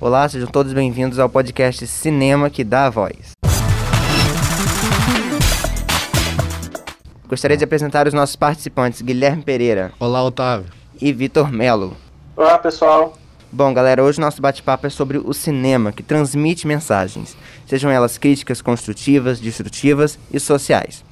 [0.00, 3.32] Olá, sejam todos bem-vindos ao podcast Cinema que dá a voz.
[7.28, 9.92] Gostaria de apresentar os nossos participantes, Guilherme Pereira.
[9.98, 10.66] Olá, Otávio.
[11.00, 11.96] E Vitor Melo.
[12.36, 13.16] Olá, pessoal.
[13.50, 17.36] Bom, galera, hoje nosso bate-papo é sobre o cinema que transmite mensagens,
[17.66, 21.04] sejam elas críticas construtivas, destrutivas e sociais.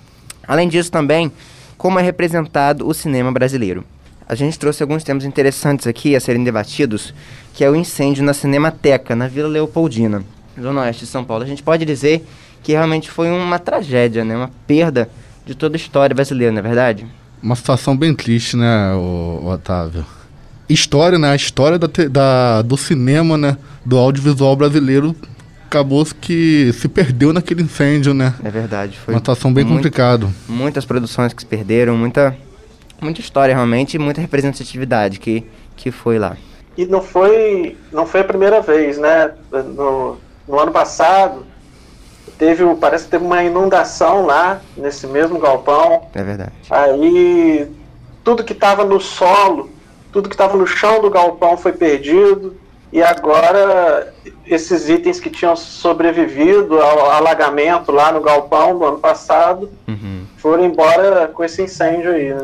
[0.49, 1.31] Além disso, também,
[1.77, 3.85] como é representado o cinema brasileiro.
[4.31, 7.13] A gente trouxe alguns temas interessantes aqui a serem debatidos,
[7.53, 10.23] que é o incêndio na Cinemateca, na Vila Leopoldina,
[10.63, 11.43] Zona Oeste de São Paulo.
[11.43, 12.25] A gente pode dizer
[12.63, 14.37] que realmente foi uma tragédia, né?
[14.37, 15.11] uma perda
[15.45, 17.09] de toda a história brasileira, não é verdade?
[17.43, 20.07] Uma situação bem triste, né, Otávio?
[20.69, 21.33] História, né?
[21.33, 23.57] A história da, da, do cinema, né?
[23.85, 25.17] Do audiovisual brasileiro
[25.67, 28.33] acabou que se perdeu naquele incêndio, né?
[28.45, 28.97] É verdade.
[28.97, 30.29] Foi uma situação bem complicada.
[30.49, 32.37] Muitas produções que se perderam, muita,
[33.01, 35.45] muita história realmente e muita representatividade que,
[35.77, 36.37] que foi lá.
[36.77, 39.33] E não foi, não foi a primeira vez, né?
[39.51, 41.45] No, no ano passado,
[42.39, 46.09] teve, parece que teve uma inundação lá, nesse mesmo galpão.
[46.15, 46.53] É verdade.
[46.71, 47.69] Aí,
[48.25, 49.71] tudo que estava no solo,
[50.13, 52.57] tudo que estava no chão do galpão foi perdido.
[52.93, 54.13] E agora,
[54.47, 60.25] esses itens que tinham sobrevivido ao alagamento lá no galpão do ano passado uhum.
[60.39, 62.43] foram embora com esse incêndio aí, né?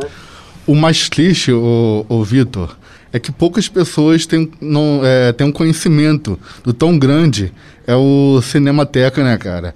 [0.67, 2.77] O mais triste, o, o Vitor,
[3.13, 7.53] é que poucas pessoas têm, não, é, têm um conhecimento do tão grande
[7.87, 9.75] é o Cinemateca, né, cara?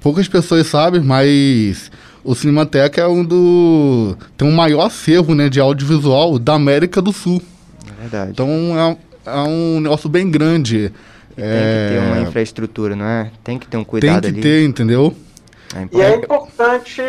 [0.00, 1.90] Poucas pessoas sabem, mas
[2.24, 4.16] o Cinemateca é um do.
[4.36, 7.42] tem o um maior acervo né, de audiovisual da América do Sul.
[7.86, 8.30] É verdade.
[8.30, 8.96] Então é,
[9.30, 10.90] é um negócio bem grande.
[11.36, 11.88] Tem é...
[11.88, 13.30] que ter uma infraestrutura, não é?
[13.44, 14.42] Tem que ter um cuidado Tem que ali.
[14.42, 15.14] ter, entendeu?
[15.74, 17.02] É e é importante,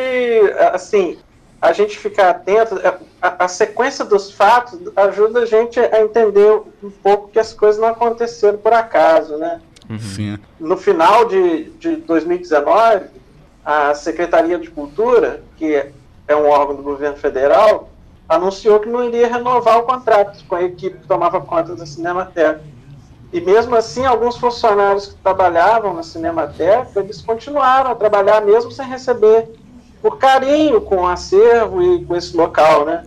[0.73, 1.17] assim,
[1.61, 2.79] a gente ficar atento.
[2.79, 7.53] É, a, a, sequência dos fatos ajuda a gente a entender um pouco que as
[7.53, 9.61] coisas não aconteceram por acaso, né?
[9.89, 9.99] Uhum.
[9.99, 10.39] Sim.
[10.59, 13.05] No final de, de 2019,
[13.63, 15.85] a Secretaria de Cultura, que
[16.27, 17.89] é um órgão do governo federal,
[18.27, 22.61] anunciou que não iria renovar o contrato com a equipe que tomava conta da Cinemateca.
[23.33, 28.88] E mesmo assim, alguns funcionários que trabalhavam na Cinemateca, eles continuaram a trabalhar mesmo sem
[28.88, 29.50] receber,
[30.01, 33.03] por carinho com o acervo e com esse local, né?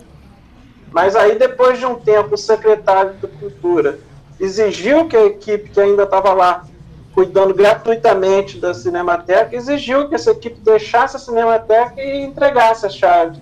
[0.93, 3.99] Mas aí, depois de um tempo, o secretário da Cultura
[4.39, 6.65] exigiu que a equipe que ainda estava lá
[7.15, 13.39] cuidando gratuitamente da Cinemateca, exigiu que essa equipe deixasse a Cinemateca e entregasse a chave.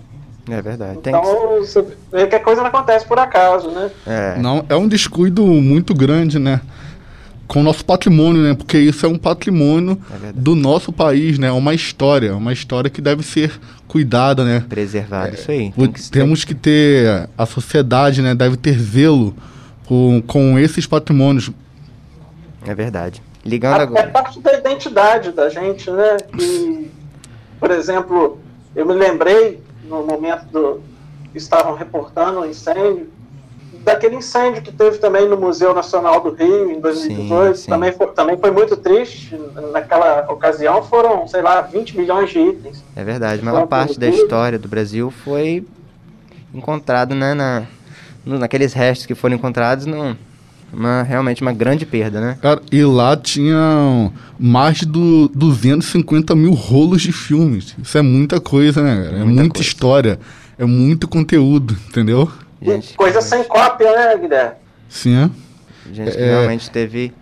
[0.49, 0.99] É verdade.
[0.99, 1.23] Então,
[1.59, 3.89] você vê que a coisa não acontece por acaso, né?
[4.05, 4.35] É.
[4.37, 6.61] Não, é um descuido muito grande, né?
[7.47, 8.53] Com o nosso patrimônio, né?
[8.53, 11.47] Porque isso é um patrimônio é do nosso país, né?
[11.47, 13.51] É uma história, uma história que deve ser
[13.87, 14.65] cuidada, né?
[14.67, 15.71] Preservada, é, isso aí.
[15.71, 18.33] Tem que temos que ter, a sociedade, né?
[18.33, 19.35] Deve ter zelo
[19.85, 21.51] com, com esses patrimônios.
[22.65, 23.21] É verdade.
[23.45, 24.01] Ligando a, agora.
[24.01, 26.17] É parte da identidade da gente, né?
[26.35, 26.91] Que,
[27.59, 28.39] por exemplo,
[28.75, 30.81] eu me lembrei no momento do
[31.31, 33.09] que estavam reportando o incêndio,
[33.83, 37.69] daquele incêndio que teve também no Museu Nacional do Rio em 2018, sim, sim.
[37.69, 39.39] Também, foi, também foi muito triste.
[39.71, 42.83] Naquela ocasião foram, sei lá, 20 milhões de itens.
[42.95, 45.65] É verdade, a maior parte da história do Brasil foi
[46.53, 47.63] encontrado né, na,
[48.25, 50.15] naqueles restos que foram encontrados no,
[50.71, 52.37] uma, realmente uma grande perda, né?
[52.41, 57.75] Cara, e lá tinha mais de 250 mil rolos de filmes.
[57.81, 59.17] Isso é muita coisa, né, cara?
[59.17, 60.19] É muita, muita história,
[60.57, 62.29] é muito conteúdo, entendeu?
[62.63, 64.55] Gente, coisa sem cópia, né, Guilherme?
[64.89, 65.29] Sim, é.
[65.91, 66.25] Gente que é...
[66.25, 67.13] realmente teve,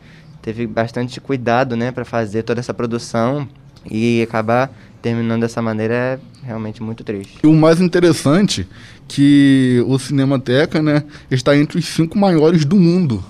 [0.42, 3.48] teve bastante cuidado, né, para fazer toda essa produção
[3.90, 7.40] e acabar terminando dessa maneira é realmente muito triste.
[7.44, 8.68] E o mais interessante
[9.08, 13.24] que o Cinemateca, né, está entre os cinco maiores do mundo.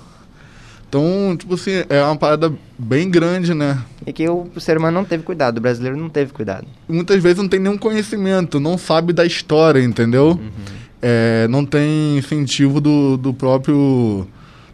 [0.87, 3.81] Então, tipo assim, é uma parada bem grande, né?
[4.05, 6.67] E que o ser humano não teve cuidado, o brasileiro não teve cuidado.
[6.89, 10.31] Muitas vezes não tem nenhum conhecimento, não sabe da história, entendeu?
[10.31, 10.51] Uhum.
[11.01, 14.27] É, não tem incentivo do, do próprio.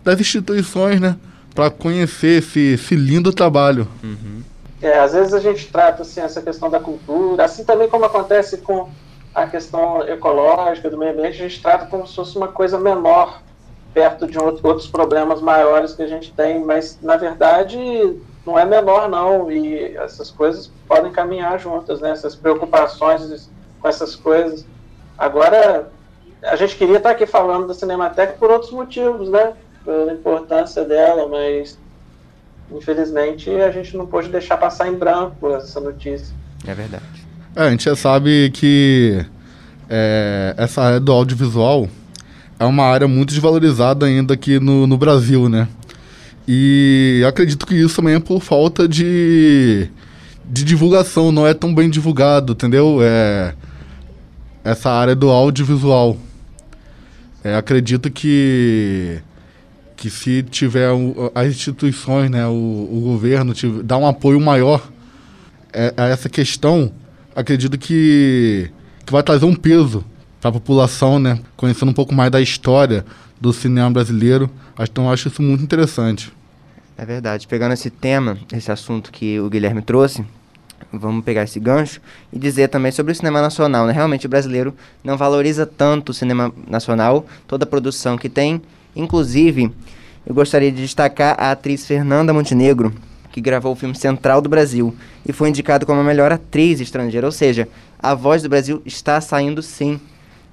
[0.03, 1.15] das instituições, né?
[1.55, 3.88] Para conhecer esse, esse lindo trabalho.
[4.03, 4.41] Uhum.
[4.81, 8.57] É, às vezes a gente trata assim, essa questão da cultura, assim também como acontece
[8.57, 8.89] com
[9.33, 13.41] a questão ecológica do meio ambiente, a gente trata como se fosse uma coisa menor
[13.94, 17.77] perto de outros problemas maiores que a gente tem, mas na verdade
[18.45, 22.12] não é menor não, e essas coisas podem caminhar juntas, né?
[22.12, 24.65] Essas preocupações com essas coisas.
[25.18, 25.89] Agora,
[26.44, 29.54] a gente queria estar aqui falando da Cinemateca por outros motivos, né?
[29.84, 31.78] Pela importância dela, mas
[32.72, 36.36] infelizmente a gente não pôde deixar passar em branco essa notícia.
[36.68, 37.25] É verdade.
[37.56, 39.25] É, a gente já sabe que
[39.89, 41.88] é, essa área do audiovisual
[42.60, 45.68] é uma área muito desvalorizada ainda aqui no, no Brasil, né?
[46.48, 49.89] E acredito que isso também é por falta de,
[50.45, 53.00] de divulgação, não é tão bem divulgado, entendeu?
[53.01, 53.54] É
[54.63, 56.18] essa área do audiovisual.
[57.47, 59.21] É, acredito que
[59.95, 64.88] que se tiver o, as instituições, né, o, o governo tiver, dar um apoio maior
[65.73, 66.91] a, a essa questão,
[67.35, 68.69] acredito que,
[69.03, 70.05] que vai trazer um peso
[70.39, 73.03] para a população, né, conhecendo um pouco mais da história
[73.39, 74.50] do cinema brasileiro.
[74.77, 76.31] Então, eu acho isso muito interessante.
[76.97, 77.47] É verdade.
[77.47, 80.23] Pegando esse tema, esse assunto que o Guilherme trouxe,
[80.91, 82.01] vamos pegar esse gancho
[82.31, 83.85] e dizer também sobre o cinema nacional.
[83.85, 83.94] Né?
[83.94, 88.62] Realmente o brasileiro não valoriza tanto o cinema nacional, toda a produção que tem.
[88.95, 89.71] Inclusive,
[90.25, 92.94] eu gostaria de destacar a atriz Fernanda Montenegro,
[93.31, 94.95] que gravou o filme Central do Brasil
[95.25, 97.27] e foi indicada como a melhor atriz estrangeira.
[97.27, 97.68] Ou seja,
[98.00, 100.00] a voz do Brasil está saindo sim,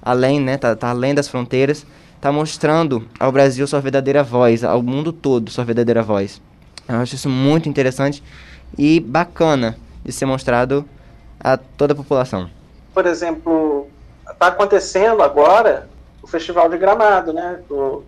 [0.01, 1.85] além, né, tá, tá além das fronteiras,
[2.15, 6.41] está mostrando ao Brasil sua verdadeira voz, ao mundo todo sua verdadeira voz.
[6.87, 8.21] Eu acho isso muito interessante
[8.77, 10.85] e bacana de ser mostrado
[11.39, 12.49] a toda a população.
[12.93, 13.87] Por exemplo,
[14.29, 15.89] está acontecendo agora
[16.21, 17.59] o Festival de Gramado, né?
[17.69, 18.03] O,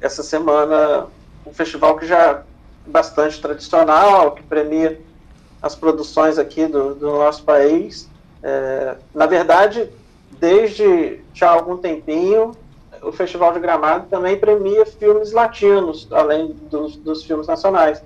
[0.00, 1.06] essa semana,
[1.46, 2.42] um festival que já é
[2.86, 5.00] bastante tradicional, que premia
[5.62, 8.08] as produções aqui do, do nosso país.
[8.42, 9.88] É, na verdade,
[10.38, 12.52] desde já há algum tempinho,
[13.02, 18.02] o Festival de Gramado também premia filmes latinos, além dos, dos filmes nacionais.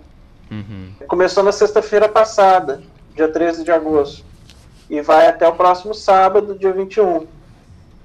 [0.50, 0.92] Uhum.
[1.08, 2.82] Começou na sexta-feira passada,
[3.14, 4.24] dia 13 de agosto,
[4.88, 7.26] e vai até o próximo sábado, dia 21.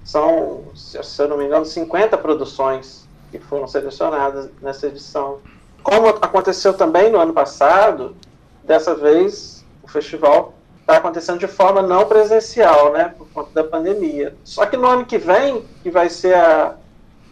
[0.04, 5.40] São, se eu não me engano, 50 produções que foram selecionadas nessa edição.
[5.84, 8.16] Como aconteceu também no ano passado,
[8.64, 14.36] dessa vez o festival está acontecendo de forma não presencial, né, por conta da pandemia.
[14.44, 16.76] Só que no ano que vem, que vai ser a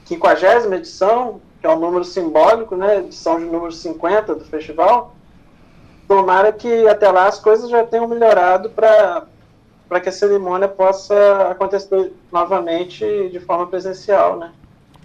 [0.05, 5.13] 50 edição, que é um número simbólico, né, edição de número 50 do festival,
[6.07, 9.25] tomara que até lá as coisas já tenham melhorado para
[9.89, 14.51] para que a cerimônia possa acontecer novamente de forma presencial, né?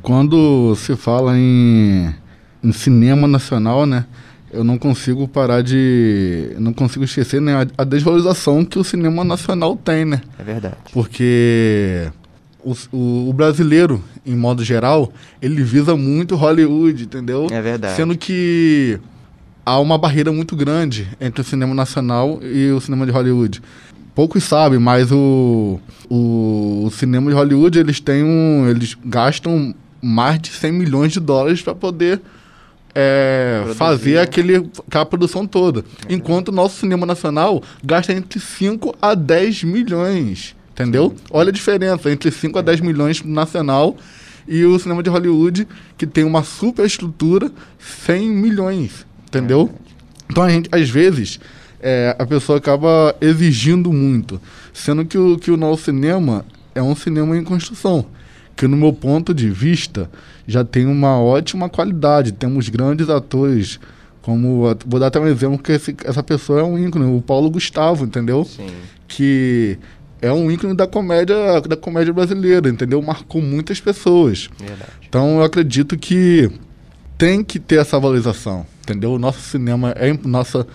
[0.02, 2.12] Quando se fala em,
[2.64, 4.06] em cinema nacional, né,
[4.52, 6.56] eu não consigo parar de.
[6.58, 10.20] Não consigo esquecer né, a, a, desvalorização que o cinema nacional tem, né?
[10.36, 10.76] É verdade.
[10.92, 12.10] Porque
[12.64, 17.46] o, o, o, brasileiro, em modo geral, ele visa muito Hollywood, entendeu?
[17.50, 17.96] É verdade.
[17.96, 18.98] Sendo que
[19.64, 23.62] há uma barreira muito grande entre o cinema nacional e o cinema de Hollywood.
[24.14, 28.68] Poucos sabem, mas o, o, o cinema de Hollywood, eles têm um.
[28.68, 32.20] Eles gastam mais de 100 milhões de dólares para poder
[32.94, 35.84] é, fazer aquele, aquela produção toda.
[36.08, 36.12] É.
[36.14, 40.54] Enquanto o nosso cinema nacional gasta entre 5 a 10 milhões.
[40.72, 41.14] Entendeu?
[41.30, 43.96] Olha a diferença entre 5 a 10 milhões nacional
[44.48, 49.06] e o cinema de Hollywood, que tem uma super estrutura, 100 milhões.
[49.28, 49.70] Entendeu?
[50.30, 51.38] Então a gente, às vezes,
[51.80, 54.40] é, a pessoa acaba exigindo muito.
[54.72, 58.06] Sendo que o, que o nosso cinema é um cinema em construção
[58.56, 60.10] que no meu ponto de vista
[60.46, 62.32] já tem uma ótima qualidade.
[62.32, 63.80] Temos grandes atores,
[64.20, 67.50] como vou dar até um exemplo que esse, essa pessoa é um ícone, o Paulo
[67.50, 68.44] Gustavo, entendeu?
[68.44, 68.68] Sim.
[69.08, 69.78] Que
[70.22, 73.02] é um ícone da comédia da comédia brasileira, entendeu?
[73.02, 74.48] Marcou muitas pessoas.
[74.56, 74.90] Verdade.
[75.06, 76.48] Então eu acredito que
[77.18, 79.12] tem que ter essa valorização, entendeu?
[79.12, 80.66] O nosso cinema é nossa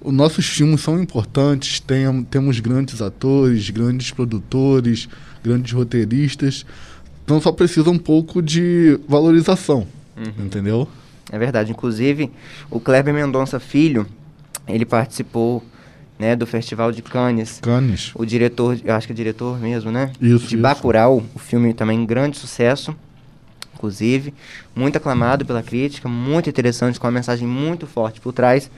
[0.00, 5.08] os nossos filmes são importantes, tem, temos grandes atores, grandes produtores,
[5.42, 6.66] grandes roteiristas,
[7.24, 9.86] então só precisa um pouco de valorização,
[10.16, 10.46] uhum.
[10.46, 10.88] entendeu?
[11.30, 11.72] É verdade.
[11.72, 12.30] Inclusive,
[12.70, 14.06] o Kleber Mendonça Filho,
[14.68, 15.64] ele participou
[16.18, 17.60] né, do Festival de Cannes.
[17.60, 18.12] Cannes.
[18.14, 20.12] O diretor, eu acho que é diretor mesmo, né?
[20.20, 20.58] Isso, De isso.
[20.58, 22.94] Bacurau, o filme também grande sucesso,
[23.74, 24.32] inclusive,
[24.74, 28.70] muito aclamado pela crítica, muito interessante, com uma mensagem muito forte por trás.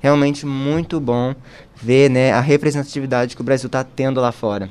[0.00, 1.34] Realmente muito bom
[1.82, 4.68] ver né, a representatividade que o Brasil está tendo lá fora.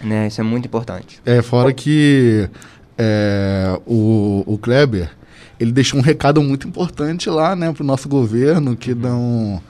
[0.00, 1.20] Né, isso é muito importante.
[1.26, 2.48] É, fora que
[2.96, 5.10] é, o, o Kleber,
[5.58, 9.60] ele deixou um recado muito importante lá, né, pro nosso governo, que não,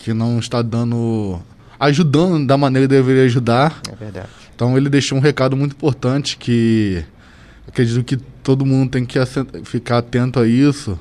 [0.00, 1.38] que não está dando,
[1.78, 3.80] ajudando da maneira que deveria ajudar.
[3.90, 4.28] É verdade.
[4.54, 7.04] Então ele deixou um recado muito importante que
[7.66, 9.18] acredito que todo mundo tem que
[9.64, 10.98] ficar atento a isso,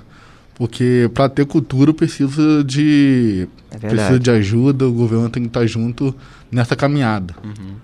[0.55, 5.65] porque para ter cultura precisa de é precisa de ajuda, o governo tem que estar
[5.65, 6.13] junto
[6.51, 7.35] nessa caminhada.
[7.43, 7.75] Uhum.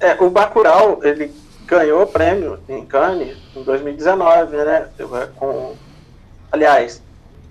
[0.00, 1.30] É, o Bacurau, ele
[1.66, 4.86] ganhou o prêmio em Cannes em 2019, né?
[5.36, 5.74] Com,
[6.50, 7.02] aliás,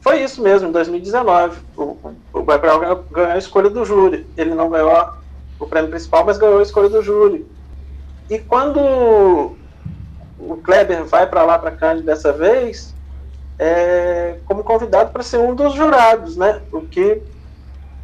[0.07, 1.57] foi isso mesmo, em 2019.
[1.75, 1.97] O,
[2.31, 4.25] o Bacurau ganhou, a escolha do júri.
[4.37, 5.09] Ele não ganhou
[5.59, 7.45] o prêmio principal, mas ganhou a escolha do júri.
[8.29, 8.79] E quando
[10.39, 12.95] o Kleber vai para lá, para Cannes dessa vez,
[13.59, 16.61] é, como convidado para ser um dos jurados, né?
[16.71, 17.21] O que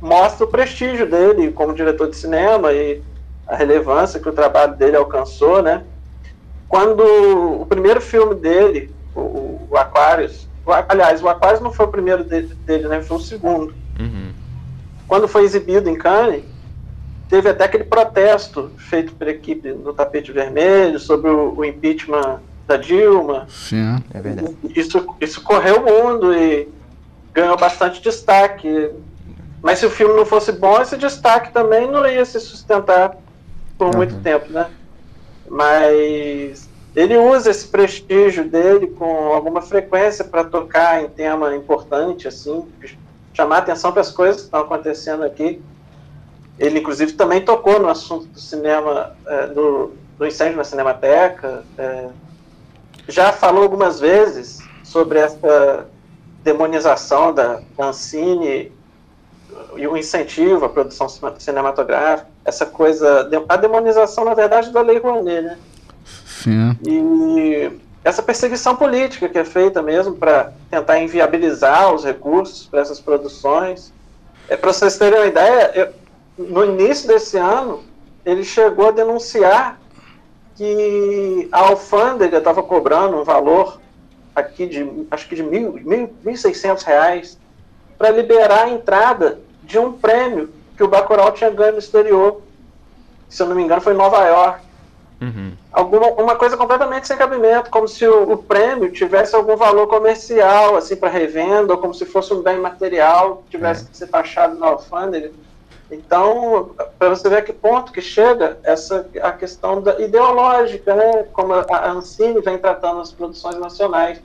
[0.01, 3.01] mostra o prestígio dele como diretor de cinema e
[3.47, 5.85] a relevância que o trabalho dele alcançou, né?
[6.67, 7.01] Quando
[7.61, 12.53] o primeiro filme dele, o, o Aquarius, aliás, o Aquarius não foi o primeiro dele,
[12.65, 13.01] dele né?
[13.01, 13.73] Foi o segundo.
[13.99, 14.31] Uhum.
[15.07, 16.43] Quando foi exibido em Cannes,
[17.29, 22.77] teve até aquele protesto feito pela equipe no tapete vermelho sobre o, o impeachment da
[22.77, 23.45] Dilma.
[23.49, 24.55] Sim, é verdade.
[24.75, 26.67] Isso, isso correu o mundo e
[27.33, 28.91] ganhou bastante destaque.
[29.61, 33.17] Mas se o filme não fosse bom, esse destaque também não ia se sustentar
[33.77, 33.97] por uhum.
[33.97, 34.69] muito tempo, né?
[35.49, 42.67] Mas ele usa esse prestígio dele com alguma frequência para tocar em tema importante, assim,
[43.33, 45.61] chamar atenção para as coisas que estão acontecendo aqui.
[46.59, 51.63] Ele, inclusive, também tocou no assunto do cinema, é, do, do incêndio na Cinemateca.
[51.77, 52.09] É,
[53.07, 55.87] já falou algumas vezes sobre essa
[56.43, 58.71] demonização da, Ancine
[59.75, 61.07] e o incentivo à produção
[61.39, 65.57] cinematográfica, essa coisa, a demonização, na verdade, da Lei Rouanet, né?
[66.41, 66.77] Sim.
[66.85, 67.71] E
[68.03, 73.93] essa perseguição política que é feita mesmo para tentar inviabilizar os recursos para essas produções.
[74.49, 75.93] É, para vocês terem uma ideia, eu,
[76.37, 77.83] no início desse ano,
[78.25, 79.79] ele chegou a denunciar
[80.55, 83.79] que a alfândega estava cobrando um valor
[84.35, 87.37] aqui de, acho que de mil, mil, mil seiscentos reais
[87.97, 92.41] para liberar a entrada de um prêmio que o Bacurau tinha ganho no exterior.
[93.29, 94.61] Se eu não me engano, foi em Nova York.
[95.23, 95.53] Uhum.
[95.71, 100.75] Alguma, uma coisa completamente sem cabimento, como se o, o prêmio tivesse algum valor comercial,
[100.75, 103.87] assim, para revenda, ou como se fosse um bem material que tivesse é.
[103.87, 105.31] que ser taxado na alfândega.
[105.89, 111.25] Então, para você ver a que ponto que chega essa a questão da ideológica, né?
[111.31, 114.19] Como a Ancine vem tratando as produções nacionais.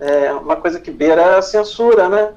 [0.00, 2.32] É uma coisa que beira a censura, né?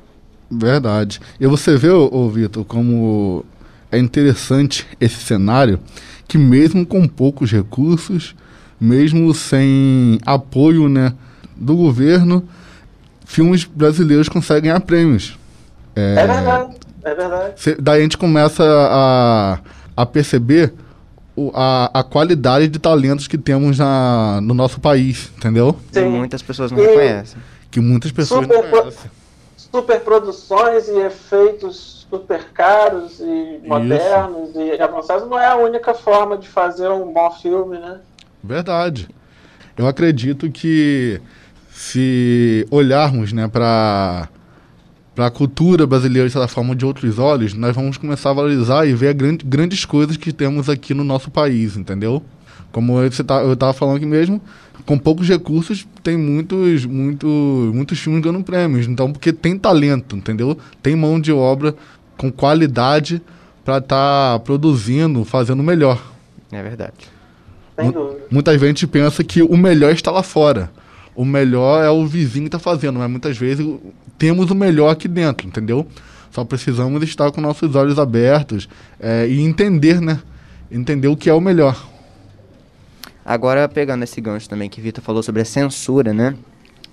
[0.51, 1.20] Verdade.
[1.39, 3.44] E você vê, ô, Vitor, como
[3.92, 5.80] é interessante esse cenário
[6.27, 8.36] que mesmo com poucos recursos,
[8.79, 11.13] mesmo sem apoio né,
[11.55, 12.48] do governo,
[13.25, 15.38] filmes brasileiros conseguem ganhar prêmios.
[15.96, 17.53] É, é verdade, é verdade.
[17.55, 19.60] Cê, daí a gente começa a,
[19.96, 20.74] a perceber
[21.36, 25.75] o, a, a qualidade de talentos que temos na, no nosso país, entendeu?
[25.91, 26.03] Sim.
[26.03, 27.39] Que muitas pessoas não e reconhecem.
[27.72, 29.12] Que muitas pessoas super, não conhecem.
[29.55, 34.62] Superproduções e efeitos super caros e modernos Isso.
[34.62, 38.00] e avançados não é a única forma de fazer um bom filme, né?
[38.44, 39.08] Verdade.
[39.78, 41.22] Eu acredito que
[41.70, 44.28] se olharmos né, para
[45.18, 49.14] a cultura brasileira dessa forma de outros olhos, nós vamos começar a valorizar e ver
[49.14, 52.24] grande, grandes coisas que temos aqui no nosso país, entendeu?
[52.72, 54.42] Como eu tá, estava falando aqui mesmo,
[54.86, 57.30] com poucos recursos tem muitos, muitos,
[57.74, 58.88] muitos filmes ganhando prêmios.
[58.88, 60.58] Então, porque tem talento, entendeu?
[60.82, 61.76] Tem mão de obra
[62.18, 63.22] com qualidade
[63.64, 66.02] para estar tá produzindo, fazendo melhor.
[66.52, 66.94] É verdade.
[68.32, 70.72] Muitas vezes a gente pensa que o melhor está lá fora.
[71.16, 73.66] O melhor é o vizinho que está fazendo, mas muitas vezes
[74.18, 75.88] temos o melhor aqui dentro, entendeu?
[76.32, 78.68] Só precisamos estar com nossos olhos abertos
[79.00, 80.20] é, e entender, né?
[80.72, 81.88] Entender o que é o melhor.
[83.26, 86.36] Agora, pegando esse gancho também que Vitor falou sobre a censura, né?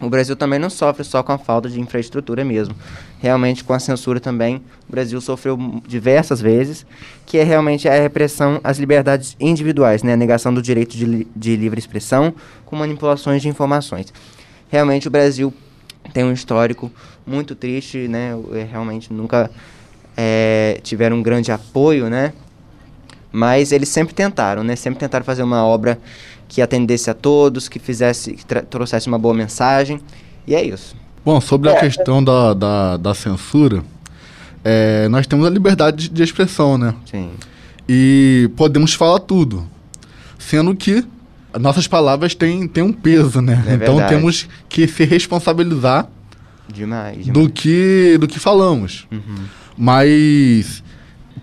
[0.01, 2.75] O Brasil também não sofre só com a falta de infraestrutura mesmo.
[3.21, 4.57] Realmente, com a censura também,
[4.89, 6.85] o Brasil sofreu diversas vezes,
[7.25, 10.13] que é realmente a repressão às liberdades individuais, né?
[10.13, 12.35] a negação do direito de, li de livre expressão
[12.67, 14.13] com manipulações de informações.
[14.69, 15.55] Realmente, o Brasil
[16.13, 16.91] tem um histórico
[17.27, 18.33] muito triste, né?
[18.53, 19.51] É, realmente nunca
[20.17, 22.33] é, tiveram um grande apoio, né?
[23.33, 24.77] Mas eles sempre tentaram, né?
[24.77, 25.99] Sempre tentaram fazer uma obra
[26.55, 30.01] que atendesse a todos, que fizesse, que trouxesse uma boa mensagem.
[30.47, 30.95] E é isso.
[31.25, 31.81] Bom, sobre a é.
[31.81, 33.83] questão da, da, da censura,
[34.63, 36.95] é, nós temos a liberdade de expressão, né?
[37.11, 37.31] Sim.
[37.89, 39.69] E podemos falar tudo.
[40.39, 41.05] Sendo que
[41.59, 43.65] nossas palavras têm, têm um peso, né?
[43.67, 46.09] É então temos que se responsabilizar
[46.73, 47.33] demais, demais.
[47.33, 49.09] Do, que, do que falamos.
[49.11, 49.45] Uhum.
[49.77, 50.85] Mas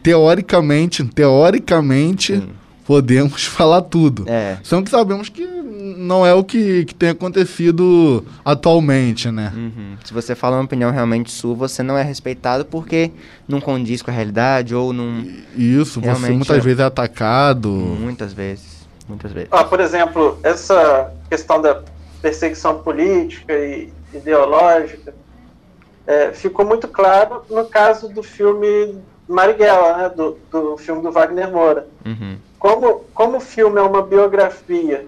[0.01, 4.26] teoricamente, teoricamente, Sim podemos falar tudo.
[4.28, 4.58] É.
[4.64, 9.52] Só que sabemos que não é o que, que tem acontecido atualmente, né?
[9.56, 9.98] Uhum.
[10.04, 13.12] Se você fala uma opinião realmente sua, você não é respeitado porque
[13.48, 15.26] não condiz com a realidade ou não.
[15.56, 16.60] Isso, você muitas é...
[16.60, 17.70] vezes é atacado.
[17.70, 18.88] Muitas vezes.
[19.08, 19.50] Muitas vezes.
[19.52, 21.84] Ah, por exemplo, essa questão da
[22.22, 25.14] perseguição política e ideológica
[26.06, 28.96] é, ficou muito claro no caso do filme
[29.28, 31.88] Marighella, né, do, do filme do Wagner Moura.
[32.06, 35.08] Uhum como, como o filme é uma biografia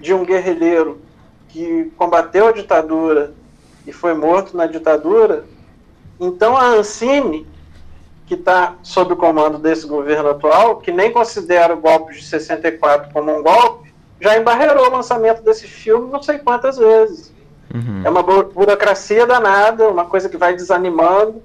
[0.00, 1.00] de um guerrilheiro
[1.48, 3.32] que combateu a ditadura
[3.86, 5.44] e foi morto na ditadura.
[6.18, 7.46] Então a Ancine,
[8.26, 13.12] que está sob o comando desse governo atual, que nem considera o golpe de 64
[13.12, 17.32] como um golpe, já embarreirou o lançamento desse filme não sei quantas vezes.
[17.72, 18.02] Uhum.
[18.04, 21.40] É uma burocracia danada, uma coisa que vai desanimando.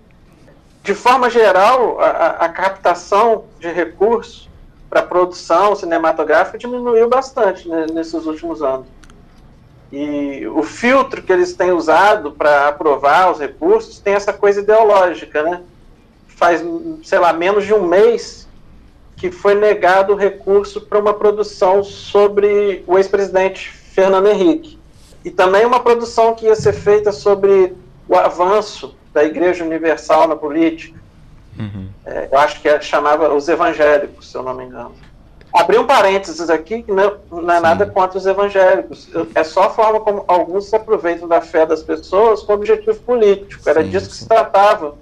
[0.82, 4.50] De forma geral, a, a captação de recursos
[4.92, 8.86] para produção cinematográfica diminuiu bastante né, nesses últimos anos.
[9.90, 15.44] E o filtro que eles têm usado para aprovar os recursos tem essa coisa ideológica,
[15.44, 15.62] né?
[16.28, 16.62] Faz,
[17.04, 18.50] sei lá, menos de um mês
[19.16, 24.78] que foi negado o recurso para uma produção sobre o ex-presidente Fernando Henrique.
[25.24, 27.74] E também uma produção que ia ser feita sobre
[28.10, 31.00] o avanço da Igreja Universal na política.
[31.62, 31.88] Uhum.
[32.06, 34.94] É, eu acho que é, chamava os evangélicos, se eu não me engano.
[35.53, 37.62] Abri um parênteses aqui, que não, não é Sim.
[37.62, 39.10] nada contra os evangélicos.
[39.36, 43.70] É só a forma como alguns se aproveitam da fé das pessoas com objetivo político.
[43.70, 44.96] Era disso que se tratava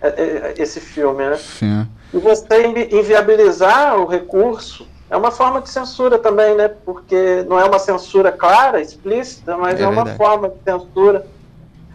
[0.00, 1.36] é, é, esse filme, né?
[1.36, 1.86] Sim.
[2.14, 6.68] E você inviabilizar o recurso é uma forma de censura também, né?
[6.68, 11.26] Porque não é uma censura clara, explícita, mas é, é uma forma de censura.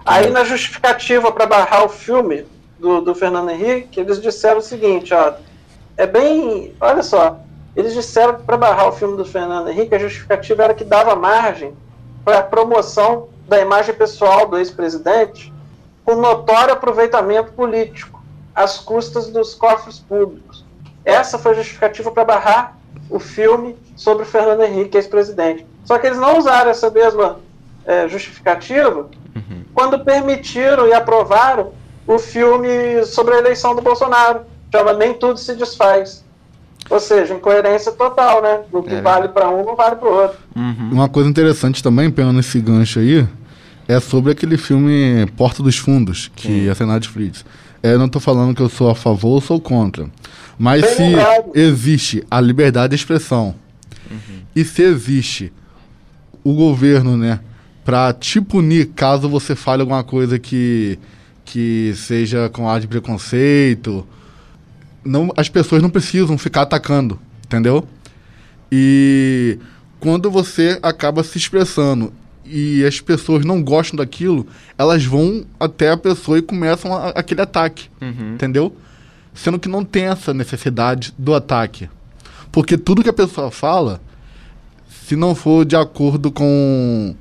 [0.05, 2.45] Aí na justificativa para barrar o filme
[2.85, 5.33] do, do Fernando Henrique, eles disseram o seguinte, ó,
[5.97, 7.39] é bem, olha só,
[7.75, 11.15] eles disseram que para barrar o filme do Fernando Henrique, a justificativa era que dava
[11.15, 11.73] margem
[12.23, 15.51] para a promoção da imagem pessoal do ex-presidente
[16.03, 18.23] com notório aproveitamento político,
[18.53, 20.63] às custas dos cofres públicos.
[21.03, 22.77] Essa foi a justificativa para barrar
[23.09, 25.65] o filme sobre o Fernando Henrique, ex-presidente.
[25.83, 27.39] Só que eles não usaram essa mesma
[27.83, 29.65] é, justificativa uhum.
[29.73, 31.73] quando permitiram e aprovaram
[32.07, 34.41] o filme sobre a eleição do Bolsonaro.
[34.71, 36.23] Chama Nem Tudo Se Desfaz.
[36.89, 38.61] Ou seja, incoerência total, né?
[38.71, 39.01] O que é.
[39.01, 40.37] vale para um não vale para o outro.
[40.55, 40.89] Uhum.
[40.91, 43.27] Uma coisa interessante também, pegando esse gancho aí,
[43.87, 46.69] é sobre aquele filme Porta dos Fundos, que Sim.
[46.69, 47.45] é na Netflix.
[47.81, 50.07] É, não estou falando que eu sou a favor ou sou contra.
[50.57, 53.55] Mas Bem se existe a liberdade de expressão
[54.09, 54.41] uhum.
[54.55, 55.51] e se existe
[56.43, 57.39] o governo, né,
[57.83, 60.97] para te punir caso você fale alguma coisa que,
[61.45, 64.05] que seja com ar de preconceito
[65.05, 67.87] não, as pessoas não precisam ficar atacando, entendeu?
[68.71, 69.59] E
[69.99, 72.11] quando você acaba se expressando
[72.43, 77.41] e as pessoas não gostam daquilo, elas vão até a pessoa e começam a, aquele
[77.41, 78.33] ataque, uhum.
[78.33, 78.75] entendeu?
[79.33, 81.87] Sendo que não tem essa necessidade do ataque.
[82.51, 84.01] Porque tudo que a pessoa fala,
[85.05, 87.15] se não for de acordo com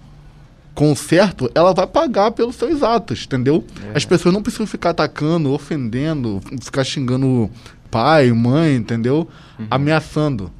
[0.74, 3.64] com o certo, ela vai pagar pelos seus atos, entendeu?
[3.92, 3.96] É.
[3.96, 7.48] As pessoas não precisam ficar atacando, ofendendo, ficar xingando
[7.90, 9.28] pai, mãe, entendeu?
[9.58, 9.66] Uhum.
[9.70, 10.50] Ameaçando.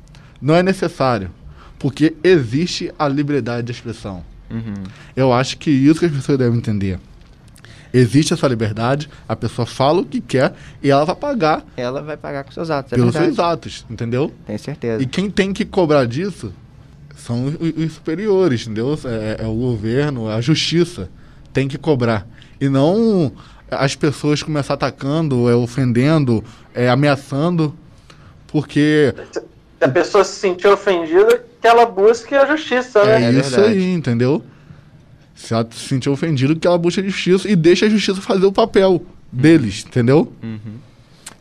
[0.41, 1.31] Não é necessário.
[1.79, 4.25] Porque existe a liberdade de expressão.
[4.51, 4.85] Uhum.
[5.17, 6.99] Eu acho que isso que as pessoas devem entender.
[7.93, 11.65] Existe essa liberdade, a pessoa fala o que quer e ela vai pagar.
[11.77, 13.35] Ela vai pagar com seus atos, é Pelos verdade.
[13.35, 14.33] seus atos, entendeu?
[14.47, 15.03] Tenho certeza.
[15.03, 16.53] E quem tem que cobrar disso
[17.17, 18.99] são os, os superiores, entendeu?
[19.05, 21.09] É, é, o governo, a justiça
[21.53, 22.27] tem que cobrar.
[22.61, 23.33] E não
[23.71, 27.75] as pessoas começar atacando, é, ofendendo, é, ameaçando,
[28.47, 29.15] porque.
[29.33, 29.43] Se
[29.81, 33.25] a pessoa se sentir ofendida, que ela busque a justiça, né?
[33.25, 34.43] É, é isso aí, entendeu?
[35.35, 38.47] Se ela se sentir ofendida, que ela busque a justiça e deixa a justiça fazer
[38.47, 40.33] o papel deles, entendeu?
[40.43, 40.79] Uhum.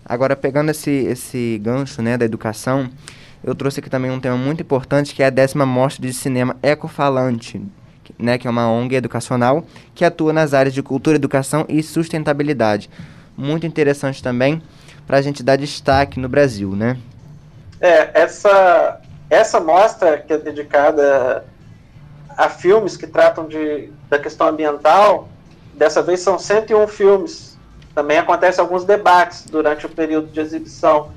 [0.05, 2.89] Agora, pegando esse, esse gancho né, da educação,
[3.43, 6.55] eu trouxe aqui também um tema muito importante, que é a décima mostra de cinema
[6.63, 7.61] ecofalante,
[8.17, 12.89] né, que é uma ONG educacional que atua nas áreas de cultura, educação e sustentabilidade.
[13.37, 14.61] Muito interessante também
[15.05, 16.97] para a gente dar destaque no Brasil, né?
[17.81, 21.43] É, essa, essa mostra que é dedicada
[22.37, 25.27] a filmes que tratam de, da questão ambiental,
[25.73, 27.57] dessa vez são 101 filmes.
[27.93, 31.11] Também acontecem alguns debates durante o período de exibição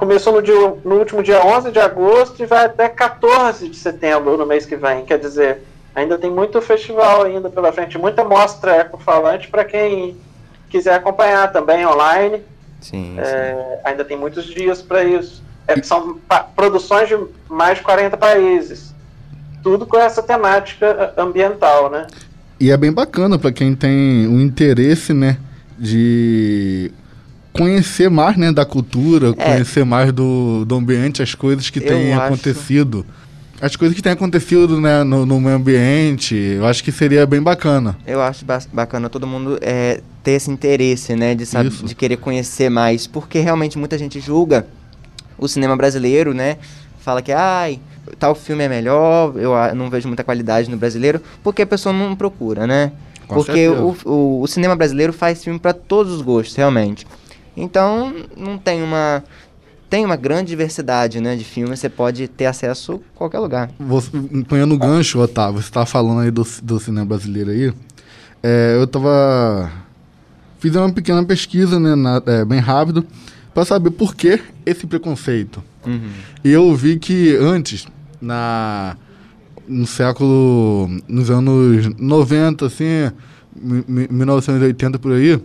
[0.00, 4.38] começou no, dia, no último dia 11 de agosto e vai até 14 de setembro,
[4.38, 5.04] no mês que vem.
[5.04, 5.58] Quer dizer,
[5.94, 10.16] ainda tem muito festival ainda pela frente, muita mostra ecofalante para quem
[10.70, 12.42] quiser acompanhar também online.
[12.80, 13.80] Sim, é, sim.
[13.84, 15.42] Ainda tem muitos dias para isso.
[15.68, 16.18] É, são
[16.56, 18.94] produções de mais de 40 países.
[19.62, 22.06] Tudo com essa temática ambiental, né?
[22.58, 25.36] E é bem bacana para quem tem o interesse, né,
[25.78, 26.90] de
[27.52, 29.52] conhecer mais né, da cultura, é.
[29.52, 33.04] conhecer mais do, do ambiente, as coisas que têm acontecido.
[33.60, 37.42] As coisas que têm acontecido né, no, no, meio ambiente, eu acho que seria bem
[37.42, 37.94] bacana.
[38.06, 42.70] Eu acho bacana todo mundo é, ter esse interesse, né, de, saber, de querer conhecer
[42.70, 44.66] mais, porque realmente muita gente julga
[45.36, 46.56] o cinema brasileiro, né,
[47.00, 47.80] fala que, ai,
[48.18, 52.16] tal filme é melhor, eu não vejo muita qualidade no brasileiro, porque a pessoa não
[52.16, 52.92] procura, né?
[53.26, 57.06] Com Porque o, o, o cinema brasileiro faz filme para todos os gostos, realmente.
[57.56, 59.22] Então, não tem uma
[59.88, 63.70] tem uma grande diversidade, né, de filmes, você pode ter acesso a qualquer lugar.
[63.80, 64.08] Você,
[64.48, 67.72] ponhando o gancho, Otávio, você tá falando aí do, do cinema brasileiro aí.
[68.40, 69.68] É, eu tava.
[70.60, 73.04] Fiz uma pequena pesquisa, né, na- é, bem rápido,
[73.52, 75.60] para saber por que esse preconceito.
[76.44, 77.88] E eu vi que antes,
[78.22, 78.96] na,
[79.66, 80.88] no século.
[81.08, 83.10] nos anos 90, assim,
[83.60, 85.40] mi- mi- 1980 por aí,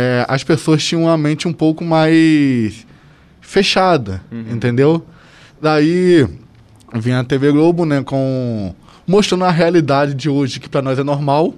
[0.00, 2.86] é, as pessoas tinham uma mente um pouco mais
[3.40, 5.04] fechada, entendeu?
[5.60, 6.26] Daí
[6.94, 8.74] vinha a TV Globo, né, com
[9.06, 11.54] mostrando a realidade de hoje que pra nós é normal,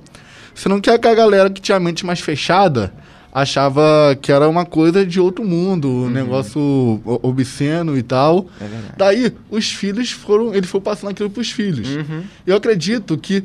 [0.55, 2.93] sendo que a galera que tinha a mente mais fechada
[3.33, 8.47] achava que era uma coisa de outro mundo, um negócio o- obsceno e tal.
[8.61, 8.67] É.
[8.97, 11.89] Daí os filhos foram, eles foram passando aquilo pros filhos.
[11.89, 12.23] Uhum.
[12.47, 13.45] Eu acredito que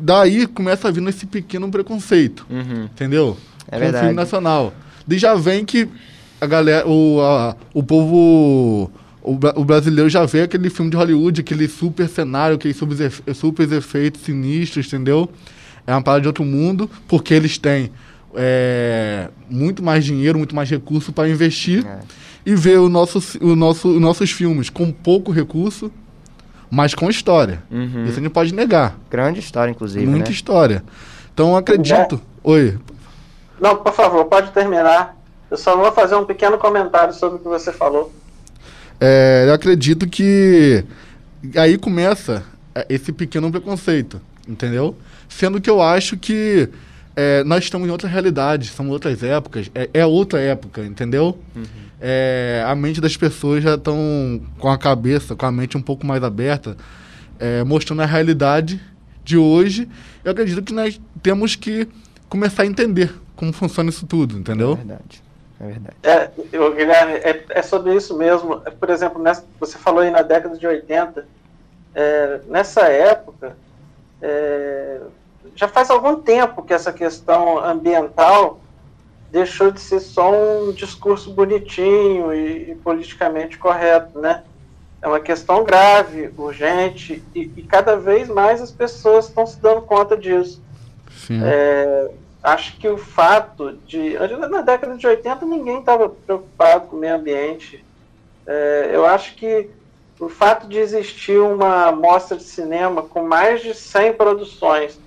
[0.00, 2.44] daí começa a vir esse pequeno preconceito.
[2.50, 2.84] Uhum.
[2.84, 3.36] Entendeu?
[3.70, 4.04] É Com verdade.
[4.04, 4.72] filme nacional.
[5.06, 5.88] Daí já vem que
[6.40, 8.90] a galera, o, a- o povo,
[9.22, 13.72] o, o brasileiro já vê aquele filme de Hollywood, aquele super cenário, aqueles super, super
[13.72, 15.28] efeitos sinistros, entendeu?
[15.86, 17.90] É uma parada de outro mundo, porque eles têm
[18.34, 21.98] é, muito mais dinheiro, muito mais recurso para investir É.
[22.46, 25.90] e ver o nosso, o nosso, os nossos filmes com pouco recurso,
[26.70, 27.62] mas com história.
[27.70, 28.04] Uhum.
[28.04, 28.98] Isso a gente pode negar.
[29.10, 30.34] Grande história, inclusive, Muita né?
[30.34, 30.84] história.
[31.32, 32.20] Então eu acredito.
[32.44, 32.76] Oi.
[33.60, 35.16] Não, por favor, pode terminar.
[35.50, 38.12] Eu só vou fazer um pequeno comentário sobre o que você falou.
[39.00, 40.84] É, eu acredito que
[41.56, 42.44] aí começa
[42.74, 44.96] é, esse pequeno preconceito, entendeu?
[45.28, 46.68] Sendo que eu acho que
[47.14, 51.38] é, nós estamos em outra realidade, são outras épocas, é, é outra época, entendeu?
[52.00, 56.06] É, a mente das pessoas já estão com a cabeça, com a mente um pouco
[56.06, 56.76] mais aberta,
[57.38, 58.80] é, mostrando a realidade
[59.24, 59.88] de hoje.
[60.24, 61.88] Eu acredito que nós temos que
[62.28, 64.74] começar a entender como funciona isso tudo, É entendeu?
[64.76, 65.22] verdade.
[65.60, 65.96] É verdade.
[66.04, 68.62] É, eu, Guilherme, é, é sobre isso mesmo.
[68.64, 71.26] É, Por exemplo, nessa, você falou aí na década de 80.
[71.94, 73.56] é, nessa época,
[74.22, 75.00] é,
[75.56, 78.60] já faz algum tempo que essa questão ambiental
[79.32, 84.42] deixou de ser só um discurso bonitinho e, e politicamente correto, né?
[85.02, 89.82] É uma questão grave, urgente, e, e cada vez mais as pessoas estão se dando
[89.82, 90.60] conta disso.
[91.44, 92.10] É,
[92.42, 94.16] acho que o fato de.
[94.48, 97.84] Na década de 80 ninguém estava preocupado com o meio ambiente.
[98.46, 99.70] É, eu acho que
[100.20, 104.98] o fato de existir uma mostra de cinema com mais de 100 produções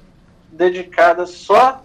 [0.52, 1.82] dedicadas só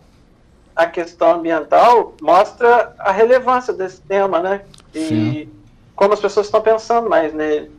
[0.75, 4.63] à questão ambiental mostra a relevância desse tema, né?
[4.95, 5.51] E Sim.
[5.95, 7.71] como as pessoas estão pensando mais nele.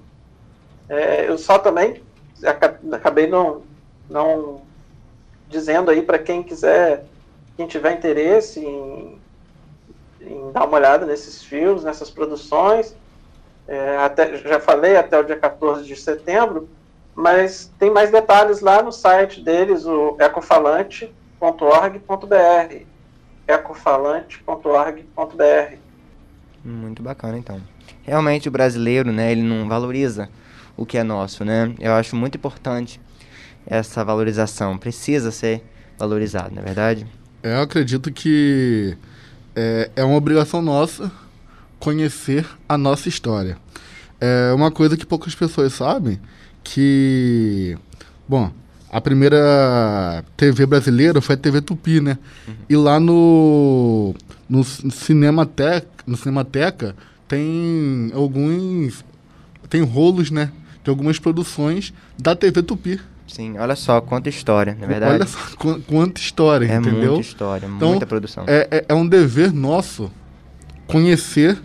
[0.90, 2.02] É, eu só também
[2.44, 3.62] aca- acabei não,
[4.10, 4.62] não
[5.50, 7.06] dizendo aí para quem quiser,
[7.56, 9.18] quem tiver interesse em,
[10.22, 12.96] em dar uma olhada nesses filmes, nessas produções.
[13.68, 16.68] É, até, já falei até o dia 14 de setembro,
[17.14, 22.86] mas tem mais detalhes lá no site deles, o ecofalante.org.br.
[23.48, 25.78] ecofalante.org.br.
[26.64, 27.62] Muito bacana, então.
[28.04, 30.30] Realmente o brasileiro, né, ele não valoriza
[30.78, 31.74] o que é nosso, né?
[31.80, 33.02] Eu acho muito importante
[33.68, 34.78] essa valorização.
[34.78, 35.64] Precisa ser
[35.98, 37.06] valorizado, não é verdade?
[37.44, 38.98] Eu acredito que
[39.56, 41.12] é, é uma obrigação nossa
[41.80, 43.58] conhecer a nossa história.
[44.20, 46.20] É uma coisa que poucas pessoas sabem
[46.64, 47.78] que,
[48.28, 48.52] bom,
[48.90, 52.18] a primeira TV brasileira foi a TV Tupi, né?
[52.70, 54.16] E lá no
[54.50, 56.96] no Cinemateca, no Cinemateca
[57.28, 59.04] tem alguns
[59.70, 60.52] tem rolos, né?
[60.84, 63.00] De algumas produções da TV Tupi.
[63.28, 65.14] Sim, olha só quanta história, não é verdade?
[65.16, 67.14] Olha só qu- quanta história, é entendeu?
[67.14, 68.44] muita história, Então, muita produção.
[68.48, 70.10] É, é, é um dever nosso
[70.88, 71.58] conhecer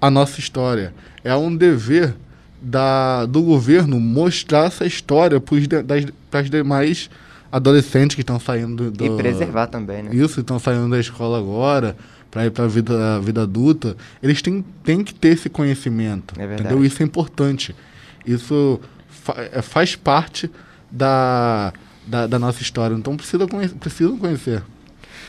[0.00, 0.92] a nossa história.
[1.24, 2.14] É um dever
[2.60, 7.08] da, do governo mostrar essa história para as demais
[7.50, 10.10] adolescentes que estão saindo do, E preservar também, né?
[10.14, 11.96] isso, estão saindo da escola agora,
[12.30, 16.34] para ir para a vida, vida adulta, eles têm, têm que ter esse conhecimento.
[16.36, 16.62] É verdade.
[16.62, 16.84] entendeu?
[16.84, 17.74] Isso é importante.
[18.26, 20.50] Isso fa é, faz parte
[20.90, 21.72] da,
[22.06, 22.94] da, da nossa história.
[22.94, 24.62] Então precisa conhe precisam conhecer.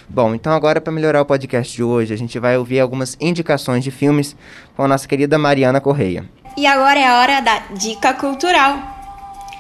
[0.08, 3.84] Bom, então agora para melhorar o podcast de hoje, a gente vai ouvir algumas indicações
[3.84, 4.36] de filmes
[4.76, 6.28] com a nossa querida Mariana Correia.
[6.58, 8.98] E agora é a hora da Dica Cultural.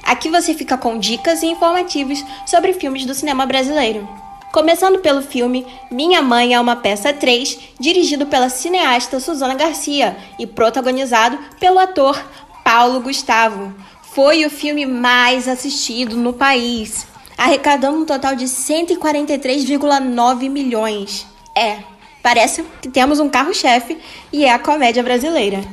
[0.03, 4.07] Aqui você fica com dicas e informativos sobre filmes do cinema brasileiro.
[4.51, 10.47] Começando pelo filme Minha Mãe é uma Peça 3, dirigido pela cineasta Suzana Garcia e
[10.47, 12.19] protagonizado pelo ator
[12.63, 13.71] Paulo Gustavo.
[14.13, 17.07] Foi o filme mais assistido no país.
[17.37, 21.25] arrecadando um total de 143,9 milhões.
[21.55, 21.77] É,
[22.21, 23.97] parece que temos um carro-chefe
[24.33, 25.63] e é a comédia brasileira.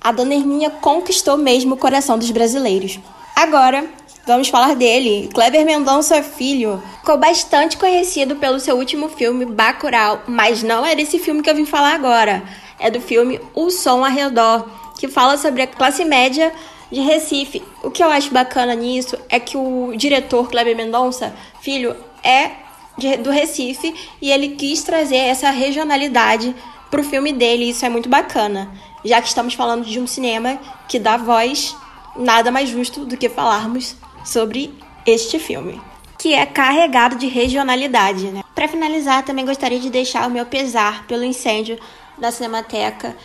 [0.00, 2.98] A Dona Herminha conquistou mesmo o coração dos brasileiros.
[3.36, 3.84] Agora,
[4.26, 5.30] vamos falar dele.
[5.32, 11.20] Kleber Mendonça Filho ficou bastante conhecido pelo seu último filme, Bacurau, mas não é desse
[11.20, 12.42] filme que eu vim falar agora.
[12.80, 16.52] É do filme O Som ao Redor, que fala sobre a classe média
[16.90, 17.62] de Recife.
[17.82, 22.50] O que eu acho bacana nisso é que o diretor Kleber Mendonça Filho é
[22.96, 26.54] de, do Recife e ele quis trazer essa regionalidade
[26.90, 28.70] pro filme dele, e isso é muito bacana.
[29.04, 31.76] Já que estamos falando de um cinema que dá voz,
[32.16, 34.72] nada mais justo do que falarmos sobre
[35.04, 35.80] este filme,
[36.18, 38.42] que é carregado de regionalidade, né?
[38.54, 41.78] Para finalizar, também gostaria de deixar o meu pesar pelo incêndio
[42.18, 43.16] da Cinemateca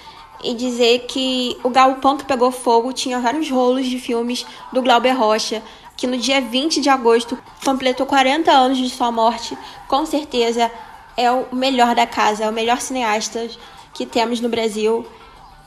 [0.44, 5.18] e dizer que o galpão que pegou fogo tinha vários rolos de filmes do Glauber
[5.18, 5.62] Rocha,
[5.96, 9.58] que no dia 20 de agosto completou 40 anos de sua morte.
[9.88, 10.72] Com certeza
[11.16, 13.48] é o melhor da casa, é o melhor cineasta
[13.94, 15.06] que temos no Brasil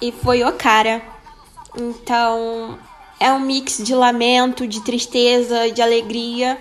[0.01, 1.03] e foi o cara.
[1.77, 2.79] Então,
[3.21, 6.59] é um mix de lamento, de tristeza, de alegria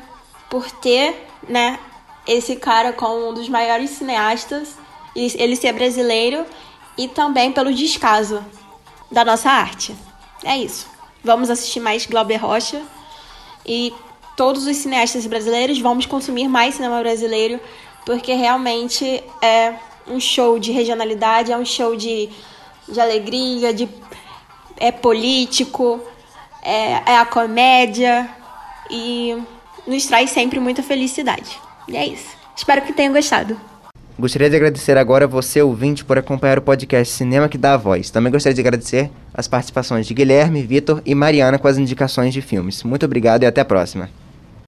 [0.50, 1.80] por ter, né,
[2.28, 4.78] esse cara como um dos maiores cineastas,
[5.16, 6.46] ele ser brasileiro
[6.98, 8.44] e também pelo descaso
[9.12, 9.96] da nossa arte.
[10.44, 10.88] É isso.
[11.24, 12.82] Vamos assistir mais Glauber Rocha
[13.66, 13.94] e
[14.36, 17.60] todos os cineastas brasileiros vamos consumir mais cinema brasileiro
[18.06, 19.76] porque realmente é
[20.08, 22.30] um show de regionalidade, é um show de,
[22.90, 23.88] de alegria, de
[24.78, 26.02] é político,
[26.62, 28.30] é, é a comédia
[28.90, 29.38] e
[29.88, 31.58] nos traz sempre muita felicidade.
[31.88, 32.36] E é isso.
[32.56, 33.60] Espero que tenham gostado.
[34.18, 38.12] Gostaria de agradecer agora você, ouvinte, por acompanhar o podcast Cinema que dá a voz.
[38.12, 42.42] Também gostaria de agradecer as participações de Guilherme, Vitor e Mariana com as indicações de
[42.42, 42.84] filmes.
[42.84, 44.10] Muito obrigado e até a próxima.